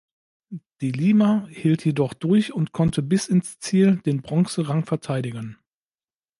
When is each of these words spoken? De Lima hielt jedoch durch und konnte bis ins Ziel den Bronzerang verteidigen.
De 0.81 0.89
Lima 0.89 1.45
hielt 1.51 1.85
jedoch 1.85 2.15
durch 2.15 2.53
und 2.53 2.71
konnte 2.71 3.03
bis 3.03 3.27
ins 3.27 3.59
Ziel 3.59 3.97
den 3.97 4.23
Bronzerang 4.23 4.83
verteidigen. 4.83 5.59